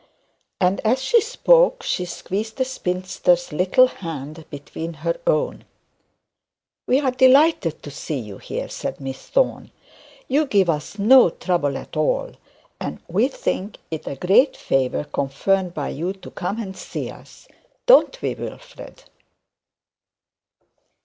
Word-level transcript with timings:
And 0.59 0.79
as 0.83 0.99
she 0.99 1.21
spoke 1.21 1.83
she 1.83 2.05
squeezed 2.05 2.55
the 2.57 2.65
spinster's 2.65 3.51
little 3.53 3.85
hand 3.85 4.45
between 4.49 4.93
her 5.05 5.19
own. 5.27 5.63
'We 6.87 7.01
are 7.01 7.11
delighted 7.11 7.83
to 7.83 7.91
see 7.91 8.17
you 8.17 8.39
here,' 8.39 8.67
said 8.67 8.99
Miss 8.99 9.27
Thorne; 9.27 9.69
'you 10.27 10.47
give 10.47 10.71
us 10.71 10.97
no 10.97 11.29
trouble 11.29 11.77
at 11.77 11.95
all, 11.95 12.31
and 12.79 12.99
we 13.07 13.27
think 13.27 13.77
it 13.91 14.07
a 14.07 14.15
great 14.15 14.57
favour 14.57 15.03
conferred 15.03 15.75
by 15.75 15.89
you 15.89 16.13
to 16.13 16.31
come 16.31 16.59
and 16.59 16.75
see 16.75 17.11
us; 17.11 17.47
don't 17.85 18.19
we, 18.23 18.33
Wilfred?' 18.33 19.03